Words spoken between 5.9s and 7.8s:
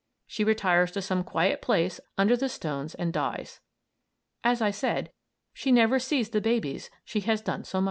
sees the babies she has done so much for.